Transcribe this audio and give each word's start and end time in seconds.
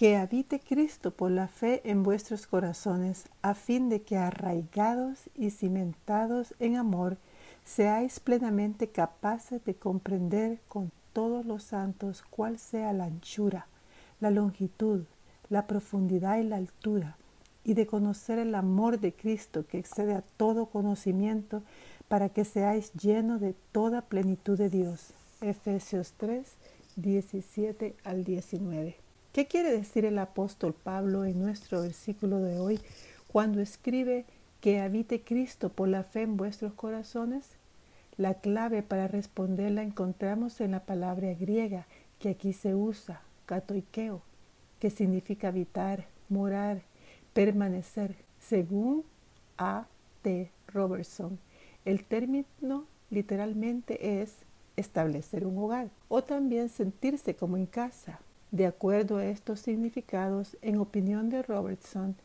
que 0.00 0.16
habite 0.16 0.60
Cristo 0.60 1.10
por 1.10 1.30
la 1.30 1.46
fe 1.46 1.82
en 1.84 2.02
vuestros 2.02 2.46
corazones, 2.46 3.26
a 3.42 3.52
fin 3.52 3.90
de 3.90 4.00
que 4.00 4.16
arraigados 4.16 5.28
y 5.34 5.50
cimentados 5.50 6.54
en 6.58 6.76
amor, 6.76 7.18
seáis 7.66 8.18
plenamente 8.18 8.88
capaces 8.88 9.62
de 9.66 9.74
comprender 9.74 10.58
con 10.68 10.90
todos 11.12 11.44
los 11.44 11.64
santos 11.64 12.24
cuál 12.30 12.58
sea 12.58 12.94
la 12.94 13.04
anchura, 13.04 13.66
la 14.20 14.30
longitud, 14.30 15.04
la 15.50 15.66
profundidad 15.66 16.38
y 16.38 16.44
la 16.44 16.56
altura, 16.56 17.18
y 17.62 17.74
de 17.74 17.86
conocer 17.86 18.38
el 18.38 18.54
amor 18.54 19.00
de 19.00 19.12
Cristo 19.12 19.66
que 19.66 19.76
excede 19.76 20.14
a 20.14 20.24
todo 20.38 20.64
conocimiento, 20.64 21.62
para 22.08 22.30
que 22.30 22.46
seáis 22.46 22.90
llenos 22.94 23.42
de 23.42 23.54
toda 23.70 24.00
plenitud 24.00 24.56
de 24.56 24.70
Dios. 24.70 25.12
Efesios 25.42 26.14
3, 26.16 26.46
17 26.96 27.96
al 28.02 28.24
19. 28.24 29.09
¿Qué 29.32 29.46
quiere 29.46 29.70
decir 29.70 30.04
el 30.04 30.18
apóstol 30.18 30.74
Pablo 30.74 31.24
en 31.24 31.38
nuestro 31.38 31.82
versículo 31.82 32.40
de 32.40 32.58
hoy 32.58 32.80
cuando 33.28 33.60
escribe 33.60 34.24
que 34.60 34.80
habite 34.80 35.22
Cristo 35.22 35.68
por 35.68 35.86
la 35.86 36.02
fe 36.02 36.22
en 36.22 36.36
vuestros 36.36 36.72
corazones? 36.72 37.50
La 38.16 38.34
clave 38.34 38.82
para 38.82 39.06
responder 39.06 39.70
la 39.70 39.84
encontramos 39.84 40.60
en 40.60 40.72
la 40.72 40.80
palabra 40.80 41.32
griega 41.34 41.86
que 42.18 42.30
aquí 42.30 42.52
se 42.52 42.74
usa, 42.74 43.22
katoikeo, 43.46 44.20
que 44.80 44.90
significa 44.90 45.46
habitar, 45.48 46.06
morar, 46.28 46.82
permanecer, 47.32 48.16
según 48.40 49.04
A. 49.58 49.86
T. 50.22 50.50
Robertson. 50.66 51.38
El 51.84 52.02
término 52.02 52.84
literalmente 53.10 54.22
es 54.22 54.34
establecer 54.76 55.46
un 55.46 55.56
hogar 55.56 55.88
o 56.08 56.24
también 56.24 56.68
sentirse 56.68 57.36
como 57.36 57.56
en 57.56 57.66
casa, 57.66 58.18
de 58.50 58.66
acuerdo 58.66 59.18
a 59.18 59.26
estos 59.26 59.60
significados, 59.60 60.56
en 60.62 60.78
opinión 60.78 61.30
de 61.30 61.42
Robertson, 61.42 62.16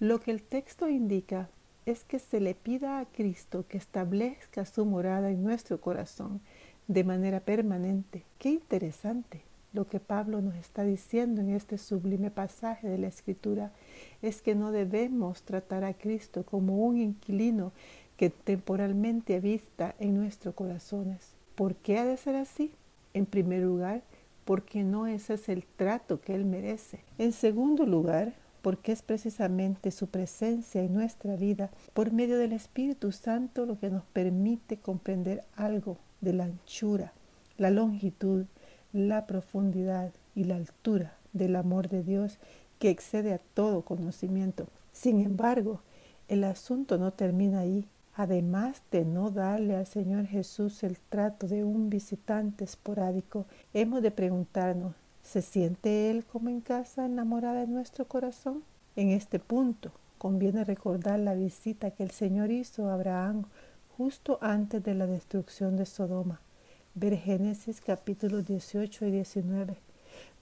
lo 0.00 0.20
que 0.20 0.30
el 0.30 0.42
texto 0.42 0.88
indica 0.88 1.48
es 1.86 2.04
que 2.04 2.18
se 2.18 2.40
le 2.40 2.54
pida 2.54 2.98
a 2.98 3.06
Cristo 3.06 3.64
que 3.68 3.78
establezca 3.78 4.64
su 4.64 4.84
morada 4.84 5.30
en 5.30 5.44
nuestro 5.44 5.80
corazón 5.80 6.40
de 6.88 7.04
manera 7.04 7.40
permanente. 7.40 8.24
Qué 8.38 8.50
interesante. 8.50 9.42
Lo 9.72 9.86
que 9.86 10.00
Pablo 10.00 10.40
nos 10.40 10.54
está 10.56 10.84
diciendo 10.84 11.40
en 11.40 11.50
este 11.50 11.78
sublime 11.78 12.30
pasaje 12.30 12.88
de 12.88 12.98
la 12.98 13.08
Escritura 13.08 13.72
es 14.22 14.40
que 14.40 14.54
no 14.54 14.72
debemos 14.72 15.42
tratar 15.42 15.84
a 15.84 15.94
Cristo 15.94 16.44
como 16.44 16.78
un 16.78 16.96
inquilino 16.98 17.72
que 18.16 18.30
temporalmente 18.30 19.36
habita 19.36 19.94
en 19.98 20.14
nuestros 20.14 20.54
corazones. 20.54 21.34
¿Por 21.54 21.74
qué 21.74 21.98
ha 21.98 22.04
de 22.04 22.16
ser 22.16 22.36
así? 22.36 22.72
En 23.12 23.26
primer 23.26 23.62
lugar, 23.62 24.02
porque 24.46 24.84
no 24.84 25.06
ese 25.06 25.34
es 25.34 25.50
el 25.50 25.66
trato 25.66 26.20
que 26.22 26.34
Él 26.34 26.46
merece. 26.46 27.00
En 27.18 27.32
segundo 27.32 27.84
lugar, 27.84 28.32
porque 28.62 28.92
es 28.92 29.02
precisamente 29.02 29.90
su 29.90 30.06
presencia 30.06 30.82
en 30.82 30.94
nuestra 30.94 31.36
vida 31.36 31.70
por 31.92 32.12
medio 32.12 32.38
del 32.38 32.52
Espíritu 32.52 33.12
Santo 33.12 33.66
lo 33.66 33.78
que 33.78 33.90
nos 33.90 34.04
permite 34.04 34.78
comprender 34.78 35.44
algo 35.54 35.98
de 36.20 36.32
la 36.32 36.44
anchura, 36.44 37.12
la 37.58 37.70
longitud, 37.70 38.46
la 38.92 39.26
profundidad 39.26 40.12
y 40.34 40.44
la 40.44 40.56
altura 40.56 41.16
del 41.32 41.56
amor 41.56 41.88
de 41.88 42.02
Dios 42.02 42.38
que 42.78 42.90
excede 42.90 43.34
a 43.34 43.38
todo 43.38 43.82
conocimiento. 43.82 44.68
Sin 44.92 45.20
embargo, 45.20 45.80
el 46.28 46.44
asunto 46.44 46.98
no 46.98 47.12
termina 47.12 47.60
ahí 47.60 47.84
además 48.16 48.82
de 48.90 49.04
no 49.04 49.30
darle 49.30 49.76
al 49.76 49.86
Señor 49.86 50.26
Jesús 50.26 50.82
el 50.82 50.98
trato 50.98 51.46
de 51.46 51.64
un 51.64 51.90
visitante 51.90 52.64
esporádico, 52.64 53.44
hemos 53.74 54.00
de 54.00 54.10
preguntarnos, 54.10 54.94
¿se 55.22 55.42
siente 55.42 56.10
Él 56.10 56.24
como 56.24 56.48
en 56.48 56.62
casa 56.62 57.04
enamorada 57.04 57.60
de 57.60 57.66
nuestro 57.66 58.06
corazón? 58.06 58.64
En 58.96 59.10
este 59.10 59.38
punto 59.38 59.92
conviene 60.16 60.64
recordar 60.64 61.20
la 61.20 61.34
visita 61.34 61.90
que 61.90 62.02
el 62.02 62.10
Señor 62.10 62.50
hizo 62.50 62.88
a 62.88 62.94
Abraham 62.94 63.44
justo 63.98 64.38
antes 64.40 64.82
de 64.82 64.94
la 64.94 65.06
destrucción 65.06 65.76
de 65.76 65.84
Sodoma. 65.84 66.40
Ver 66.94 67.18
Génesis 67.18 67.82
capítulos 67.82 68.46
18 68.46 69.04
y 69.04 69.10
19. 69.10 69.76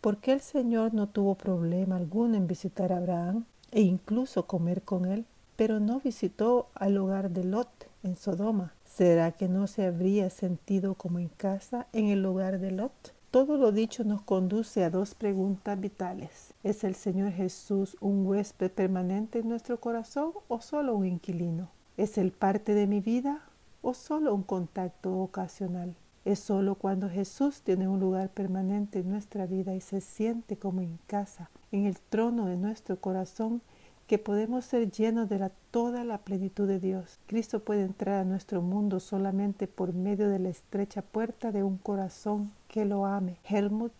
¿Por 0.01 0.19
qué 0.19 0.35
el 0.35 0.41
Señor 0.41 0.95
no 0.95 1.09
tuvo 1.09 1.35
problema 1.35 1.97
alguno 1.97 2.37
en 2.37 2.47
visitar 2.47 2.93
a 2.93 2.99
Abraham 2.99 3.47
e 3.73 3.81
incluso 3.81 4.47
comer 4.47 4.83
con 4.83 5.07
él? 5.07 5.25
Pero 5.57 5.81
no 5.81 6.01
visitó 6.01 6.69
al 6.75 6.97
hogar 6.99 7.31
de 7.31 7.45
Lot 7.45 7.89
en 8.03 8.17
Sodoma. 8.17 8.75
¿Será 8.85 9.33
que 9.33 9.49
no 9.49 9.67
se 9.67 9.87
habría 9.87 10.31
sentido 10.31 10.95
como 10.95 11.19
en 11.19 11.29
casa 11.29 11.87
en 11.93 12.07
el 12.07 12.25
hogar 12.25 12.61
de 12.61 12.71
Lot? 12.71 13.15
Todo 13.31 13.57
lo 13.57 13.73
dicho 13.73 14.05
nos 14.05 14.23
conduce 14.23 14.85
a 14.85 14.91
dos 14.91 15.17
preguntas 15.17 15.81
vitales. 15.81 16.55
¿Es 16.63 16.85
el 16.85 16.95
Señor 16.95 17.33
Jesús 17.33 17.97
un 18.01 18.25
huésped 18.25 18.71
permanente 18.71 19.41
en 19.41 19.49
nuestro 19.49 19.81
corazón 19.81 20.33
o 20.47 20.61
solo 20.61 20.95
un 20.95 21.07
inquilino? 21.07 21.69
¿Es 21.97 22.17
Él 22.17 22.31
parte 22.31 22.75
de 22.75 22.87
mi 22.87 23.01
vida 23.01 23.41
o 23.83 23.95
solo 23.95 24.33
un 24.35 24.45
contacto 24.45 25.19
ocasional? 25.19 25.97
Es 26.25 26.39
solo 26.39 26.77
cuando 26.77 27.11
Jesús 27.11 27.63
tiene 27.63 27.87
un 27.87 28.01
lugar 28.01 28.31
permanente 28.31 29.01
en 29.01 29.11
nuestra 29.11 29.47
vida 29.47 29.75
y 29.75 29.81
se 29.81 30.01
siente 30.01 30.57
como 30.57 30.81
en 30.81 30.99
casa, 31.07 31.51
en 31.71 31.87
el 31.87 31.99
trono 31.99 32.47
de 32.47 32.57
nuestro 32.57 33.01
corazón, 33.01 33.61
que 34.07 34.19
podemos 34.19 34.67
ser 34.67 34.91
llenos 34.91 35.29
de 35.29 35.51
toda 35.71 36.05
la 36.05 36.19
plenitud 36.19 36.69
de 36.69 36.79
Dios. 36.79 37.19
Cristo 37.27 37.61
puede 37.61 37.83
entrar 37.83 38.21
a 38.21 38.25
nuestro 38.25 38.61
mundo 38.61 39.01
solamente 39.01 39.67
por 39.67 39.95
medio 39.95 40.29
de 40.29 40.39
la 40.39 40.51
estrecha 40.51 41.03
puerta 41.03 41.53
de 41.53 41.63
un 41.63 41.79
corazón 41.79 42.53
que 42.69 42.85
lo 42.85 43.07
ame. 43.07 43.39
Helmut 43.45 43.93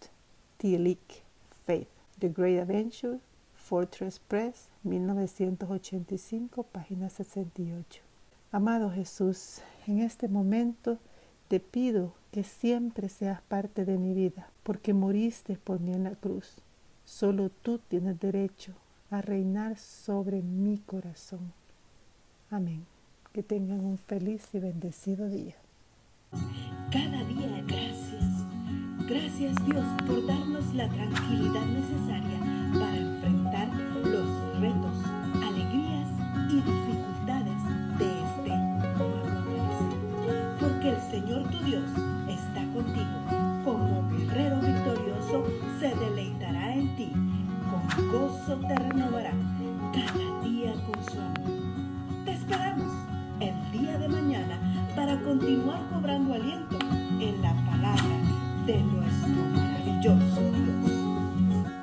Tillich, 0.59 1.23
Faith, 1.65 1.89
The 2.19 2.29
Great 2.29 2.61
Adventure, 2.61 3.19
Fortress 3.57 4.19
Press, 4.19 4.69
1985, 4.83 6.65
página 6.65 7.09
68. 7.09 8.03
Amado 8.53 8.91
Jesús, 8.91 9.63
en 9.87 10.01
este 10.01 10.29
momento 10.29 10.99
te 11.49 11.61
pido 11.61 12.13
que 12.31 12.45
siempre 12.45 13.09
seas 13.09 13.41
parte 13.43 13.85
de 13.85 13.97
mi 13.97 14.13
vida, 14.13 14.49
porque 14.63 14.93
moriste 14.93 15.57
por 15.57 15.81
mí 15.81 15.93
en 15.93 16.05
la 16.05 16.15
cruz. 16.15 16.57
Solo 17.05 17.51
tú 17.51 17.79
tienes 17.79 18.21
derecho 18.21 18.75
a 19.15 19.21
reinar 19.23 19.79
sobre 19.79 20.43
mi 20.43 20.79
corazón. 20.79 21.53
Amén. 22.51 22.85
Que 23.33 23.43
tengan 23.43 23.81
un 23.81 23.97
feliz 23.97 24.49
y 24.53 24.59
bendecido 24.59 25.29
día. 25.29 25.55
Cada 26.91 27.23
día 27.25 27.63
gracias. 27.67 28.25
Gracias 29.09 29.55
Dios 29.67 29.85
por 30.07 30.27
darnos 30.27 30.75
la 30.75 30.89
tranquilidad 30.89 31.65
necesaria 31.67 32.39
para 32.73 32.97
enfrentar 32.97 33.69
los 34.05 34.61
retos, 34.61 34.97
alegrías 35.43 36.09
y 36.51 36.57
dificultades 36.57 37.61
de 37.99 38.09
este 38.25 38.57
nuevo. 38.99 39.25
Porque 40.59 40.89
el 40.91 41.01
Señor 41.11 41.51
tu 41.51 41.65
Dios 41.65 41.89
está 42.29 42.63
contigo. 42.73 43.63
Como 43.65 44.09
guerrero 44.11 44.61
victorioso 44.61 45.45
se 45.79 45.95
deleitará 45.95 46.75
en 46.75 46.97
ti 46.97 47.13
gozo 48.11 48.57
te 48.57 48.75
renovará 48.75 49.33
cada 49.93 50.41
día 50.43 50.75
con 50.87 51.05
su 51.05 51.21
amor. 51.21 52.25
Te 52.25 52.33
esperamos 52.33 52.93
el 53.41 53.73
día 53.73 53.99
de 53.99 54.09
mañana 54.09 54.59
para 54.95 55.21
continuar 55.21 55.81
cobrando 55.93 56.35
aliento 56.35 56.79
en 57.21 57.43
la 57.43 57.53
palabra 57.67 58.17
de 58.67 58.83
nuestro 58.83 59.43
maravilloso 59.55 60.41
Dios. 60.41 60.94